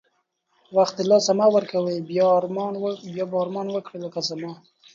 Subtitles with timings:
[0.77, 2.27] وخت د لاسه مه ورکوی بیا
[3.55, 4.51] ارمان وکړی لکه زما